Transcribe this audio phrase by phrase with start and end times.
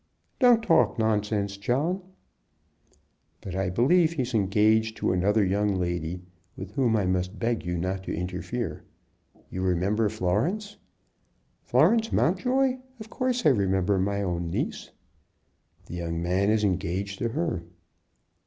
[0.39, 2.01] "Don't talk nonsense, John."
[3.39, 6.23] "But I believe he's engaged to another young lady,
[6.57, 8.83] with whom I must beg you not to interfere.
[9.51, 10.77] You remember Florence?"
[11.61, 12.79] "Florence Mountjoy?
[12.99, 14.89] Of course I remember my own niece."
[15.85, 17.61] "The young man is engaged to her."